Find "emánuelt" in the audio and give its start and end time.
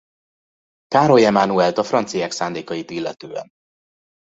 1.25-1.77